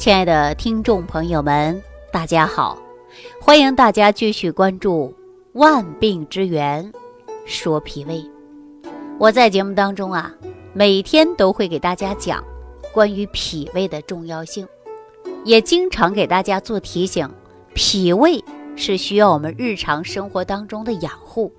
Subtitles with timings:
[0.00, 1.78] 亲爱的听众朋友们，
[2.10, 2.78] 大家好！
[3.38, 5.08] 欢迎大家继续关注
[5.52, 6.90] 《万病之源
[7.44, 8.14] 说脾胃》。
[9.18, 10.34] 我在节目当中啊，
[10.72, 12.42] 每天都会给大家讲
[12.94, 14.66] 关于脾胃的重要性，
[15.44, 17.28] 也经常给大家做提醒。
[17.74, 18.42] 脾胃
[18.76, 21.52] 是需要我们日常生活当中的养护，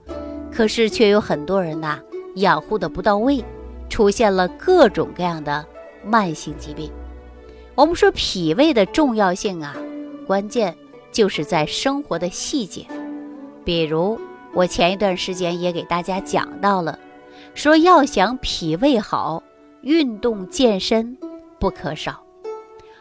[0.52, 2.00] 可是却有很多人呐，
[2.38, 3.46] 养护的不到位，
[3.88, 5.64] 出现了各种各样的
[6.04, 6.92] 慢性疾病。
[7.75, 9.75] 我们说脾胃的重要性啊，
[10.27, 10.75] 关键
[11.11, 12.85] 就是在生活的细节。
[13.63, 14.20] 比如
[14.53, 16.99] 我前一段时间也给大家讲到了，
[17.53, 19.41] 说要想脾胃好，
[19.81, 21.17] 运动健身
[21.59, 22.21] 不可少。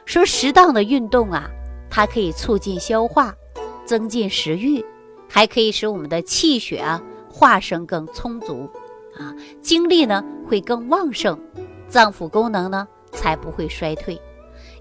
[0.06, 1.50] 说适当的运动啊，
[1.90, 3.34] 它可以促进消化，
[3.84, 4.84] 增进食欲，
[5.28, 8.70] 还可以使我们的气血啊化生更充足，
[9.18, 11.38] 啊，精力呢会更旺盛，
[11.88, 14.20] 脏腑功能呢才不会衰退。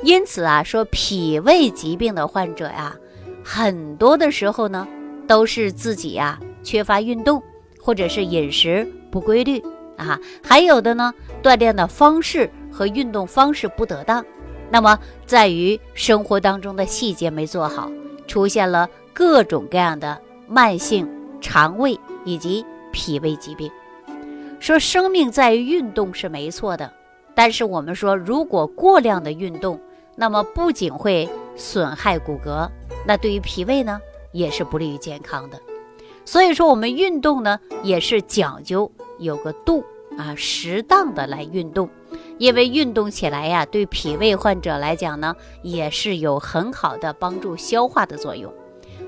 [0.02, 2.96] 因此啊，说脾胃疾病的患者呀，
[3.44, 4.88] 很多的时候呢，
[5.28, 7.44] 都是自己呀缺乏运动，
[7.82, 9.62] 或者是饮食不规律
[9.98, 14.26] 啊，还有的呢，锻炼的方式和运动方式不得当，
[14.72, 17.92] 那么在于生活当中的细节没做好，
[18.26, 21.06] 出现了各种各样的慢性
[21.42, 23.70] 肠胃以及脾胃疾病。
[24.62, 26.90] 说生命在于运动是没错的，
[27.36, 29.80] 但是我们说如果过量的运动，
[30.20, 32.70] 那么不仅会损害骨骼，
[33.08, 34.02] 那对于脾胃呢
[34.34, 35.58] 也是不利于健康的。
[36.26, 39.82] 所以说，我们运动呢也是讲究有个度
[40.18, 41.90] 啊，适当的来运动，
[42.38, 48.54] 因为运动起来呀，对脾胃患者来讲呢，也是有很好的帮助消化的作用。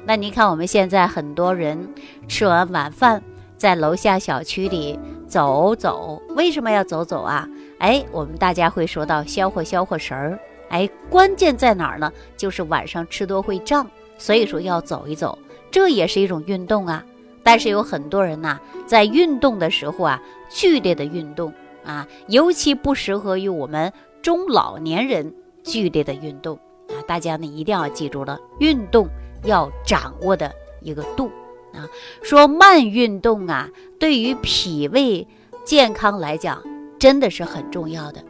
[0.05, 1.93] 那你看，我们现在很多人
[2.29, 3.21] 吃完晚饭，
[3.57, 7.45] 在楼下小区里走走，为什么要走走啊？
[7.79, 10.39] 哎，我们大家会说到消化消化食儿。
[10.71, 12.11] 哎，关键在哪儿呢？
[12.37, 13.85] 就是晚上吃多会胀，
[14.17, 15.37] 所以说要走一走，
[15.69, 17.05] 这也是一种运动啊。
[17.43, 18.57] 但是有很多人呐，
[18.87, 21.53] 在运动的时候啊，剧烈的运动
[21.83, 23.91] 啊，尤其不适合于我们
[24.21, 26.55] 中老年人剧烈的运动
[26.87, 26.95] 啊。
[27.05, 29.09] 大家呢一定要记住了，运动
[29.43, 31.29] 要掌握的一个度
[31.73, 31.83] 啊。
[32.23, 33.69] 说慢运动啊，
[33.99, 35.27] 对于脾胃
[35.65, 36.63] 健康来讲，
[36.97, 38.23] 真的是很重要的。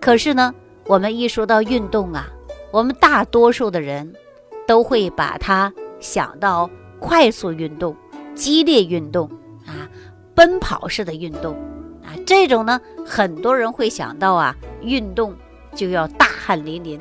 [0.00, 0.52] 可是呢。
[0.88, 2.26] 我们一说到运动啊，
[2.70, 4.14] 我们大多数的人
[4.66, 6.68] 都会把它想到
[6.98, 7.94] 快速运动、
[8.34, 9.28] 激烈运动
[9.66, 9.84] 啊、
[10.34, 11.54] 奔跑式的运动
[12.02, 15.36] 啊，这种呢，很多人会想到啊，运动
[15.74, 16.98] 就要大汗淋漓。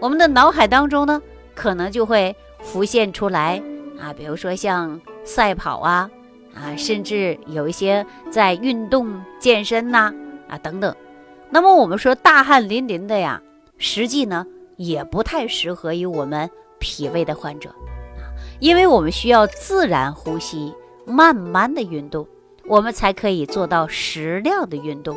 [0.00, 1.20] 我们的脑海当中呢，
[1.54, 3.62] 可能就会浮现出来
[4.00, 6.10] 啊，比如说像赛跑啊
[6.54, 10.10] 啊，甚至有一些在运动健身呐
[10.48, 10.96] 啊等等。
[11.50, 13.40] 那么我们说大汗淋漓的呀，
[13.78, 14.44] 实际呢
[14.76, 18.26] 也不太适合于我们脾胃的患者啊，
[18.60, 20.74] 因为我们需要自然呼吸，
[21.06, 22.26] 慢慢的运动，
[22.66, 25.16] 我们才可以做到适量的运动。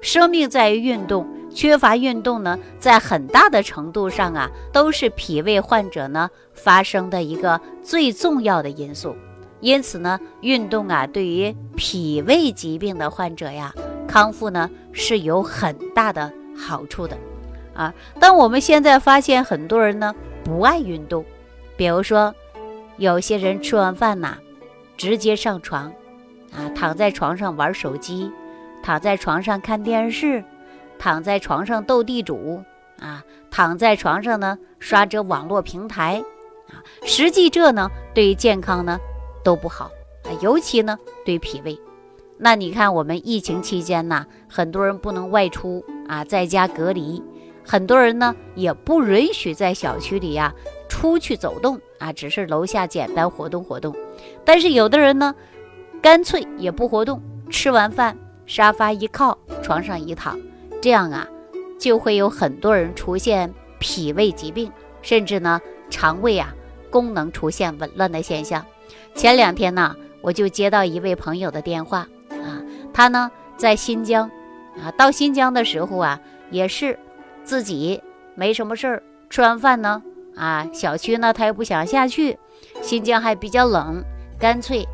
[0.00, 9.16] 生命在于运动，缺乏运动呢，在很大的程度上啊，都是脾胃患者呢发生的一个最重要的因素。
[9.60, 13.72] 因此呢，运动啊，对于脾胃疾病的患者呀。
[14.12, 17.16] 康复呢是有很大的好处的，
[17.72, 20.14] 啊，但我们现在发现很多人呢
[20.44, 21.24] 不爱运动，
[21.78, 22.34] 比如说
[22.98, 24.36] 有些人吃完饭呐，
[24.98, 25.90] 直接上床，
[26.52, 28.30] 啊，躺在床上玩手机，
[28.82, 30.44] 躺在床上看电视，
[30.98, 32.62] 躺在床上斗地主，
[33.00, 36.22] 啊，躺在床上呢刷着网络平台，
[36.68, 38.98] 啊，实际这呢对于健康呢
[39.42, 39.90] 都不好，
[40.24, 41.80] 啊，尤其呢对脾胃。
[42.44, 47.22] 那你看，我们疫情期间呢，很多人不能外出啊，在家隔离，
[47.64, 50.52] 很多人呢也不允许在小区里呀
[50.88, 53.94] 出去走动啊，只是楼下简单活动活动。
[54.44, 55.32] 但是有的人呢，
[56.02, 60.36] 干脆也不活动，吃完饭沙发一靠，床上一躺，
[60.80, 61.24] 这样啊，
[61.78, 64.68] 就会有很多人出现脾胃疾病，
[65.00, 66.52] 甚至呢肠胃啊
[66.90, 68.66] 功能出现紊乱的现象。
[69.14, 72.04] 前两天呢，我就接到一位朋友的电话。
[72.92, 74.30] 他呢，在新疆，
[74.82, 76.98] 啊，到新疆的时候啊，也是
[77.44, 78.02] 自己
[78.34, 80.02] 没什么事儿，吃完饭呢，
[80.36, 82.38] 啊，小区呢他又不想下去，
[82.80, 84.02] 新疆还比较冷，
[84.38, 84.86] 干脆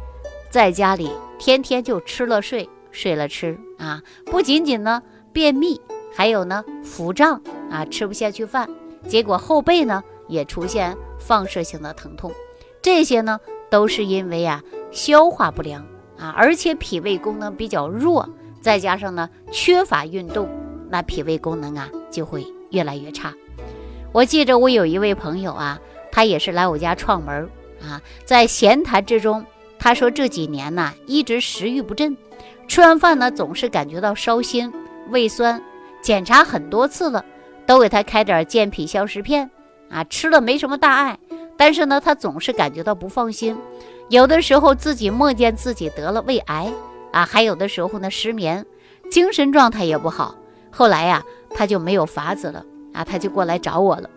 [0.51, 5.03] 在家里天天就吃了睡，睡了吃，啊，不仅仅呢
[5.33, 5.81] 便秘，
[6.15, 7.41] 还有呢腹胀，
[7.71, 8.69] 啊，吃不下去饭，
[9.07, 12.33] 结果后背呢也出现放射性的疼痛，
[12.81, 13.39] 这些呢
[13.71, 15.85] 都是因为呀消化不良。
[16.19, 18.29] 啊，而且脾胃功能比较弱，
[18.61, 20.49] 再加上呢缺乏运动，
[20.91, 23.33] 那脾胃功能啊就会越来越差。
[24.13, 25.79] 我记着我有一位朋友啊，
[26.11, 27.49] 他也是来我家串门
[27.81, 29.45] 啊，在闲谈之中，
[29.79, 32.17] 他说这几年呢一直食欲不振，
[32.67, 34.73] 吃完饭呢总是感觉到烧心、
[35.11, 35.63] 胃酸，
[36.03, 37.25] 检查很多次了，
[37.67, 39.51] 都给他开点健脾消食片
[39.89, 41.19] 啊，吃了没什么大碍，
[41.57, 43.57] 但是呢他总是感觉到不放心，
[44.09, 46.73] 有的时候自己梦见自己得了胃癌
[47.13, 48.65] 啊，还有的时候呢失眠，
[49.11, 50.35] 精神状态也不好。
[50.71, 52.65] 后来呀，他就没有法子了
[52.95, 54.09] 啊，他就过来找我了。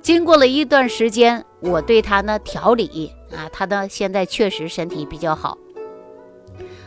[0.00, 5.58] 经过了一段时间，我对他呢调理啊，他呢现在确实身体比较好。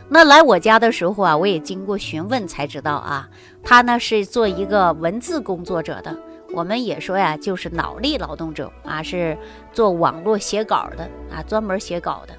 [0.08, 3.28] 那来我家的时候啊，我也经过询问才知道啊，
[3.62, 6.16] 他呢是做一个文字工作者的，
[6.54, 9.38] 我们也说呀，就是脑力劳动者啊，是
[9.74, 12.34] 做网络写稿的啊，专门写稿的。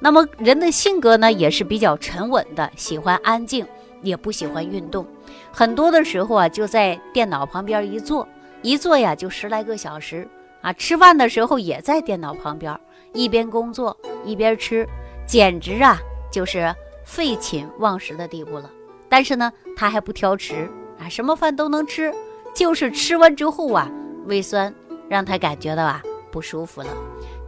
[0.00, 3.66] 那么人的性格呢，也是比较沉稳的，喜欢安静，
[4.02, 5.06] 也不喜欢运动。
[5.52, 8.26] 很多的时候啊，就在电脑旁边一坐，
[8.62, 10.28] 一坐呀就十来个小时
[10.60, 10.72] 啊。
[10.72, 12.78] 吃饭的时候也在电脑旁边，
[13.12, 14.86] 一边工作一边吃，
[15.26, 15.98] 简直啊
[16.30, 16.72] 就是
[17.04, 18.70] 废寝忘食的地步了。
[19.08, 22.14] 但是呢，他还不挑食啊，什么饭都能吃，
[22.54, 23.90] 就是吃完之后啊，
[24.26, 24.72] 胃酸
[25.08, 26.00] 让他感觉到啊
[26.30, 26.88] 不舒服了。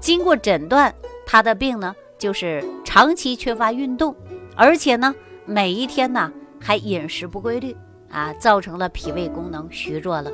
[0.00, 0.92] 经过诊断，
[1.24, 4.14] 他的病呢就是长期缺乏运动，
[4.54, 5.12] 而且呢
[5.44, 7.76] 每一天呢还饮食不规律。
[8.12, 10.32] 啊，造成了脾胃功能虚弱了，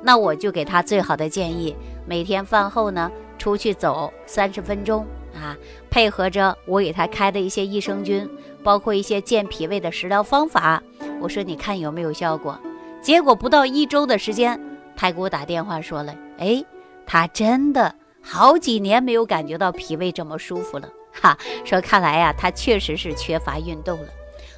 [0.00, 1.74] 那我就给他最好的建议，
[2.06, 5.04] 每天饭后呢出去走三十分钟
[5.34, 5.56] 啊，
[5.90, 8.30] 配合着我给他开的一些益生菌，
[8.62, 10.80] 包括一些健脾胃的食疗方法，
[11.20, 12.56] 我说你看有没有效果？
[13.02, 14.60] 结果不到一周的时间，
[14.94, 16.64] 他给我打电话说了，哎，
[17.04, 17.92] 他真的
[18.22, 20.88] 好几年没有感觉到脾胃这么舒服了，
[21.22, 24.08] 哈，说看来呀，他确实是缺乏运动了。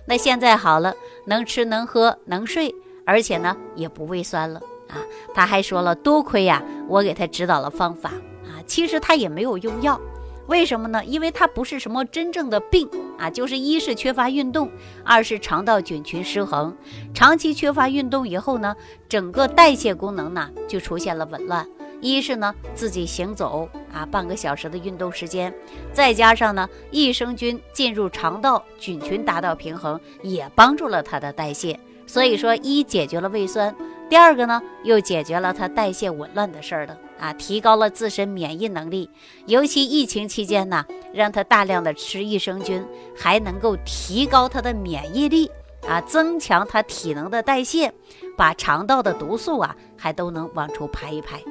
[0.07, 0.95] 那现在好了，
[1.27, 2.75] 能吃能喝能睡，
[3.05, 4.97] 而且呢也不胃酸了啊！
[5.35, 8.11] 他还说了，多亏呀，我给他指导了方法
[8.45, 8.57] 啊。
[8.67, 10.01] 其实他也没有用药，
[10.47, 11.05] 为什么呢？
[11.05, 12.89] 因为他不是什么真正的病
[13.19, 14.71] 啊，就是一是缺乏运动，
[15.05, 16.75] 二是肠道菌群失衡，
[17.13, 18.75] 长期缺乏运动以后呢，
[19.09, 21.67] 整个代谢功能呢就出现了紊乱。
[22.01, 25.53] 一是呢，自己行走啊，半个小时的运动时间，
[25.93, 31.79] 再加上呢，益生菌进入肠道，菌群达到平衡，也帮助了他的代谢。
[32.07, 33.75] 所以说，一解决了胃酸，
[34.09, 39.11] 第二个呢，又解决了他代谢紊乱的事儿了啊，提高了自身免疫能力。
[39.47, 42.83] 尤其疫情期间呢，让他大量的吃益生菌，
[43.15, 45.51] 还能够提高他的免疫力
[45.87, 47.93] 啊，增强他体能的代谢，
[48.39, 51.43] 把肠道的毒素啊，还都能往出排一排。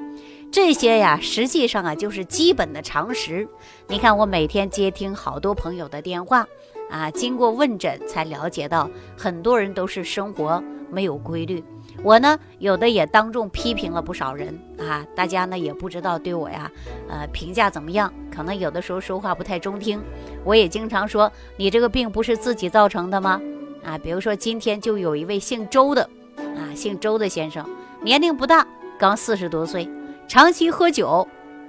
[0.49, 3.47] 这些呀，实际上啊，就是基本的常识。
[3.87, 6.47] 你看，我每天接听好多朋友的电话，
[6.89, 11.63] 啊，经过问诊才了解到，很多人都是生活没有规律。
[12.03, 16.71] 我呢，有的也当众批评了不少人啊，大家呢也不知道对我呀，
[17.09, 18.11] 呃，评价怎么样？
[18.33, 20.01] 可能有的时候说话不太中听。
[20.43, 23.41] 我也经常说，你这个病不是自己造成的吗？
[23.83, 27.67] 啊，比如说今天就有一位姓周的，啊，姓周的先生，
[28.01, 28.65] 年龄不大，
[28.97, 29.87] 刚四十多岁。
[30.27, 31.25] 长期喝酒，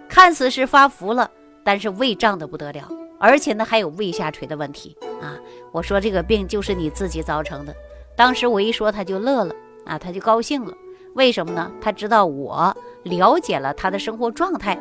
[0.09, 1.31] 看似是发福了，
[1.63, 2.89] 但是胃胀得不得了，
[3.21, 5.39] 而且呢还有胃下垂的问题啊！
[5.71, 7.75] 我说这个病就是你自己造成的。
[8.17, 9.55] 当时我一说他就乐了
[9.87, 10.75] 啊，他就高兴了。
[11.15, 11.71] 为什么呢？
[11.81, 14.77] 他知道我了解了他的生活状态，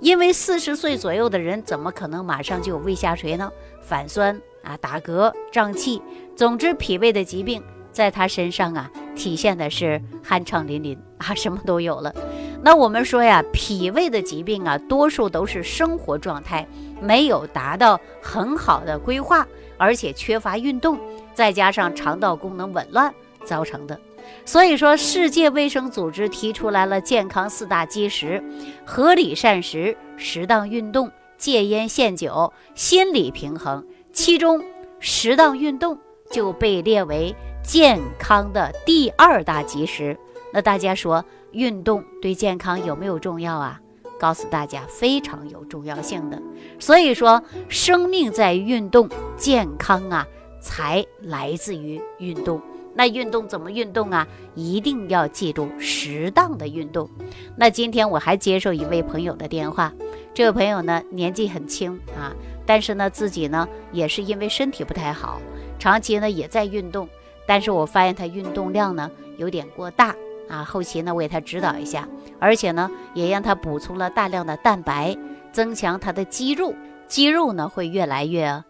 [0.00, 3.50] 因为四十岁左右的人怎么可能马上就有胃下垂呢？
[3.80, 6.02] 反酸啊，打嗝、胀气，
[6.36, 12.14] 总之脾胃的疾病在他身上啊体现的是酣畅淋漓 啊，什么都有了。
[12.62, 16.66] 那我们说呀，脾胃的疾病啊，多数都是生活状态
[17.00, 20.98] 没有达到很好的规划，而且缺乏运动，
[21.34, 23.12] 再加上肠道功能紊乱
[23.44, 23.98] 造成的。
[24.46, 28.42] 所以说，世界卫生组织提出来了健康四大基石：
[28.84, 33.84] 合理膳食、适当运动、戒烟限酒、心理平衡。
[34.12, 34.64] 其中，
[34.98, 35.98] 适当运动
[36.30, 40.16] 就被列为健康的第二大基石。
[40.52, 41.24] 那大家说？
[41.52, 43.80] 运动对健康有没有重要啊？
[44.18, 46.42] 告诉大家，非常有重要性的。
[46.80, 50.26] 所以说，生命在于运动，健康啊
[50.60, 52.60] 才来自于运动。
[52.92, 54.26] 那运动怎么运动啊？
[54.56, 57.08] 一定要记住适当的运动。
[57.56, 59.92] 那今天我还接受一位朋友的电话，
[60.34, 62.34] 这位朋友呢年纪很轻啊，
[62.66, 65.40] 但是呢自己呢也是因为身体不太好，
[65.78, 67.08] 长期呢也在运动，
[67.46, 70.14] 但是我发现他运动量呢有点过大。
[70.46, 72.06] 啊，后期呢，我给他指导一下，
[72.38, 75.16] 而且呢，也让他补充了大量的蛋白，
[75.52, 76.74] 增强他的肌肉，
[77.08, 78.64] 肌肉呢会越来越啊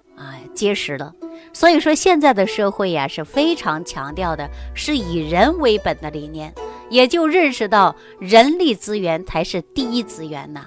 [0.55, 1.13] 结实了。
[1.53, 6.55] 所以说，现在的社会呀是非常强调的是以人为本的理念，
[6.91, 10.67] 也就认识到人力资源才是第一资源呐。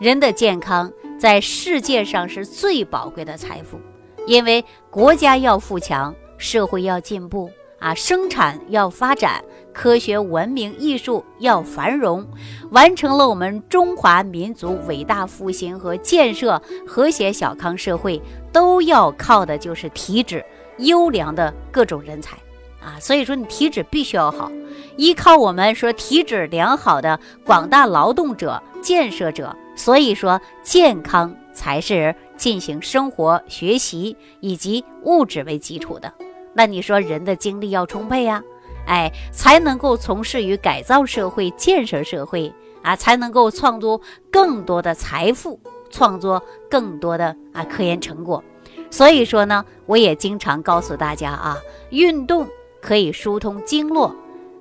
[0.00, 3.78] 人的健康在世界上是最宝贵的财富，
[4.26, 12.26] 因为国家要富强，社会要进步啊，生产要发展，科学文明艺术要繁荣，
[12.70, 18.20] 完成了我们中华民族伟大复兴和建设和谐小康社会，
[18.52, 20.44] 都要靠的就是体质
[20.78, 22.36] 优良的各种人才。
[22.80, 24.50] 啊，所以说你体质必须要好，
[24.96, 36.12] 依靠我们说体质良好的广大劳动者、建设者，所以说健康才是进行生活、学习以及物质为基础的。
[36.58, 38.42] 那你说人的精力要充沛呀，
[38.88, 48.42] 哎，才能够从事于改造社会、建设社会啊，才能够创作更多的财富，创作更多的啊科研成果。
[48.90, 51.56] 所以说呢，我也经常告诉大家啊，
[51.90, 52.44] 运动。
[52.80, 54.14] 可以疏通经络，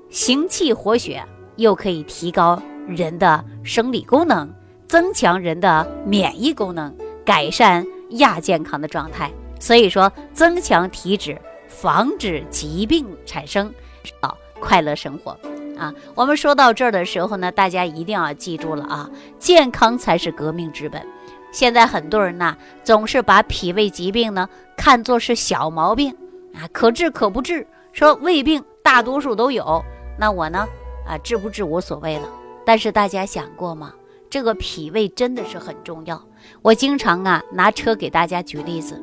[0.09, 1.23] 行气活血，
[1.57, 4.51] 又可以提高人的生理功能，
[4.87, 6.91] 增强人的免疫功能，
[7.23, 9.31] 改善亚健康的状态。
[9.59, 11.39] 所以说，增强体质，
[11.79, 13.72] 防止疾病产生，
[14.19, 15.38] 好快乐生活
[15.77, 15.93] 啊！
[16.15, 19.07] 我们说到这儿的时候呢，大家一定要记住了啊，
[19.38, 21.05] 健康才是革命之本。
[21.51, 26.15] 现在很多人呢，总是把脾胃疾病呢看作是小毛病
[26.55, 27.67] 啊，可治可不治。
[27.93, 29.84] 说胃病大多数都有，
[30.17, 30.67] 那我呢？
[31.07, 32.27] 啊，治不治无所谓了。
[32.65, 33.93] 但是大家想过吗？
[34.31, 36.19] 这个脾胃真的是很重要。
[36.63, 39.00] 我经常啊拿车给大家举例子，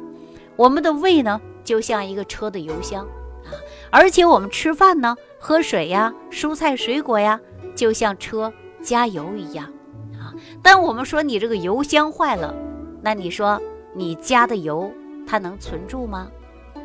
[0.56, 3.04] 我们的胃呢就像一个车的油箱
[3.44, 3.50] 啊，
[3.90, 7.40] 而且我们吃饭呢、喝水呀、蔬菜水果呀，
[7.74, 8.52] 就像车
[8.82, 9.64] 加油一样
[10.12, 10.32] 啊。
[10.62, 12.54] 但我们说你这个油箱坏了，
[13.02, 13.60] 那你说
[13.94, 14.92] 你加的油
[15.26, 16.28] 它能存住吗？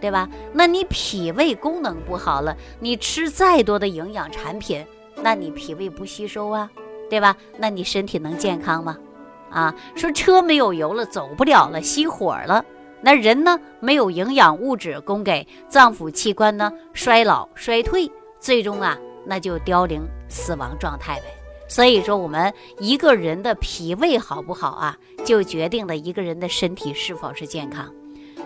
[0.02, 0.30] 对吧？
[0.54, 4.86] 那你脾胃功能不好了，你吃再多的营养产品，
[5.22, 6.72] 那你脾胃不吸收啊，
[7.10, 7.36] 对吧？
[7.58, 8.98] 那你身体能健康吗？
[9.50, 12.64] 啊，说车没有油了，走不了了，熄火了，
[13.02, 13.60] 那人呢？
[13.80, 21.26] 没有营养物质供给，脏腑器官呢衰老衰退，最终啊，那就凋零死亡状态呗。
[21.68, 27.94] 所以说，我们一个人的脾胃好不好啊，就决定了一个人的身体是否是健康。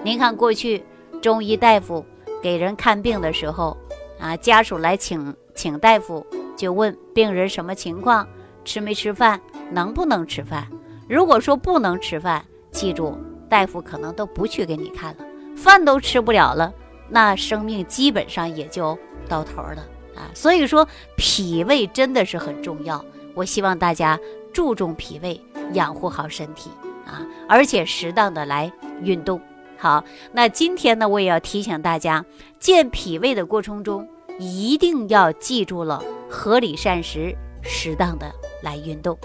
[0.04, 0.84] 您看过去。
[1.22, 2.06] 中医大夫
[2.42, 3.78] 给人看病的时候，
[4.20, 6.26] 啊，家属来请请大夫，
[6.58, 8.28] 就问病人什么情况，
[8.66, 9.40] 吃没吃饭，
[9.72, 10.68] 能不能吃饭。
[11.08, 13.18] 如果说不能吃饭，记住，
[13.54, 15.24] 大夫可能都不去给你看了。
[15.56, 16.74] 饭都吃不了了，
[17.08, 18.98] 那生命基本上也就
[19.30, 20.26] 到头了啊。
[20.34, 23.06] 所以说，脾胃真的是很重要。
[23.36, 24.20] 我希望大家
[24.52, 25.40] 注重脾胃，
[25.74, 26.72] 养护好身体
[27.06, 29.40] 啊，而且适当的来运动。
[29.78, 32.26] 好，那今天呢，我也要提醒大家，
[32.58, 34.08] 健脾胃的过程中，
[34.40, 38.32] 一定要记住了合理膳食，适当的
[38.64, 39.16] 来运动。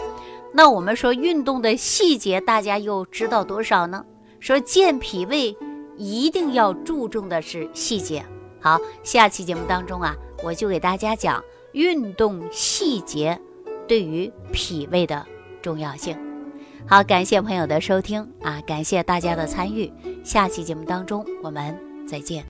[0.53, 4.05] 那我们说运动的细节，大家又知道多少呢？
[4.41, 5.57] 说健脾胃
[5.97, 8.25] 一定要注重的是细节。
[8.61, 10.15] 好，下期节目当中啊，
[10.45, 11.43] 我就给大家讲
[11.73, 13.39] 运动细节
[13.87, 15.25] 对于脾胃的
[15.61, 16.17] 重要性。
[16.87, 19.93] 好，感谢朋友的收听啊，感谢大家的参与。
[20.23, 21.77] 下期节目当中，我们
[22.07, 22.45] 再见。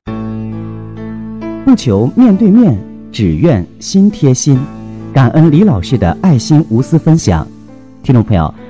[1.64, 2.78] 不求面对面，
[3.10, 4.58] 只愿心贴心。
[5.12, 7.46] 感恩李老师的爱心无私分享。
[8.02, 8.54] 听众朋友，